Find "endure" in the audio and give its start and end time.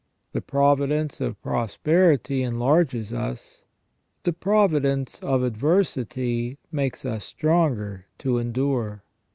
8.39-9.03